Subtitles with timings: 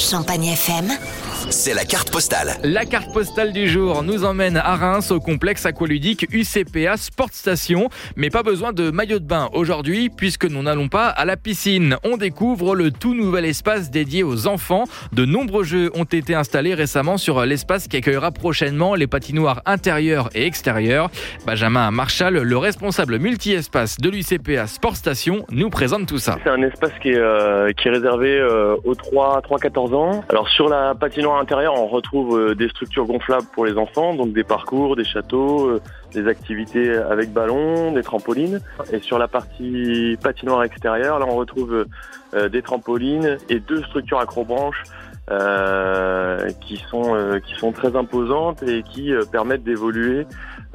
[0.00, 1.29] Champagne FM.
[1.48, 2.58] C'est la carte postale.
[2.62, 7.88] La carte postale du jour nous emmène à Reims au complexe aqualudique UCPA Sport Station.
[8.16, 11.96] Mais pas besoin de maillot de bain aujourd'hui puisque nous n'allons pas à la piscine.
[12.04, 14.84] On découvre le tout nouvel espace dédié aux enfants.
[15.12, 20.28] De nombreux jeux ont été installés récemment sur l'espace qui accueillera prochainement les patinoires intérieures
[20.34, 21.10] et extérieures.
[21.46, 26.38] Benjamin Marshall, le responsable multi-espace de l'UCPA Sport Station, nous présente tout ça.
[26.44, 30.24] C'est un espace qui est, euh, qui est réservé euh, aux 3-14 ans.
[30.28, 34.32] Alors sur la patinoire intérieure, on retrouve euh, des structures gonflables pour les enfants, donc
[34.32, 35.80] des parcours, des châteaux, euh,
[36.12, 38.60] des activités avec ballon, des trampolines.
[38.92, 41.86] Et sur la partie patinoire extérieure, là on retrouve
[42.34, 44.82] euh, des trampolines et deux structures acrobranches
[45.30, 50.26] euh, qui sont euh, qui sont très imposantes et qui euh, permettent d'évoluer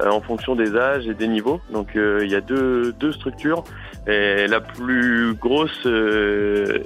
[0.02, 1.60] euh, en fonction des âges et des niveaux.
[1.72, 3.64] Donc euh, il y a deux deux structures
[4.06, 5.84] et la plus grosse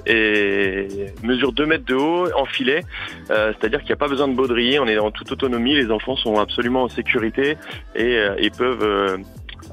[0.05, 2.83] est- mesure 2 mètres de haut en filet,
[3.27, 6.15] c'est-à-dire qu'il n'y a pas besoin de baudrier, on est en toute autonomie, les enfants
[6.15, 7.57] sont absolument en sécurité
[7.95, 9.17] et, et peuvent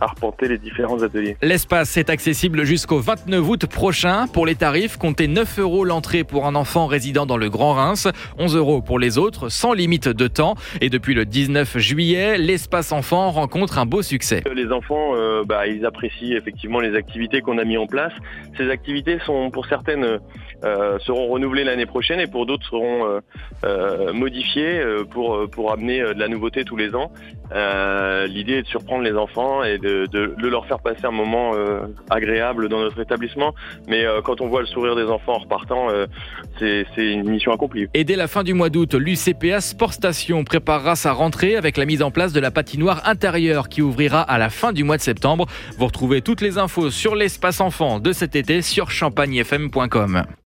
[0.01, 1.37] arpenter les différents ateliers.
[1.43, 4.27] L'espace est accessible jusqu'au 29 août prochain.
[4.33, 8.09] Pour les tarifs, comptez 9 euros l'entrée pour un enfant résidant dans le Grand Reims,
[8.39, 10.55] 11 euros pour les autres, sans limite de temps.
[10.81, 14.43] Et depuis le 19 juillet, l'espace enfant rencontre un beau succès.
[14.55, 18.13] Les enfants, euh, bah, ils apprécient effectivement les activités qu'on a mis en place.
[18.57, 20.19] Ces activités sont, pour certaines,
[20.65, 23.21] euh, seront renouvelées l'année prochaine et pour d'autres seront euh,
[23.65, 27.13] euh, modifiées euh, pour pour amener euh, de la nouveauté tous les ans.
[27.53, 31.53] Euh, L'idée est de surprendre les enfants et de, de, leur faire passer un moment
[31.55, 33.55] euh, agréable dans notre établissement.
[33.89, 36.07] Mais euh, quand on voit le sourire des enfants en repartant, euh,
[36.59, 37.87] c'est une mission accomplie.
[37.95, 41.85] Et dès la fin du mois d'août, l'UCPA Sport Station préparera sa rentrée avec la
[41.85, 45.03] mise en place de la patinoire intérieure qui ouvrira à la fin du mois de
[45.03, 45.47] septembre.
[45.79, 50.25] Vous retrouvez toutes les infos sur l'espace enfant de cet été sur champagnefm.com.